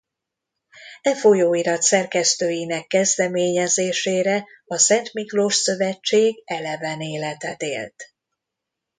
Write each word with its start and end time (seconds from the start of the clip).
E 1.01 1.15
folyóirat 1.15 1.81
szerkesztőinek 1.81 2.87
kezdeményezésére 2.87 4.45
a 4.65 4.77
Szent 4.77 5.13
Miklós 5.13 5.55
Szövetség 5.55 6.41
eleven 6.45 7.01
életet 7.01 7.61
élt. 7.61 8.03